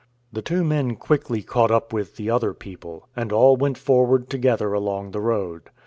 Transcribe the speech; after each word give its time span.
The 0.33 0.41
two 0.41 0.63
men 0.63 0.95
quickly 0.95 1.43
caught 1.43 1.69
up 1.69 1.93
with 1.93 2.15
the 2.15 2.27
other 2.27 2.55
people, 2.55 3.07
and 3.15 3.31
all 3.31 3.55
went 3.55 3.77
forward 3.77 4.31
together 4.31 4.73
along 4.73 5.11
the 5.11 5.21
road. 5.21 5.69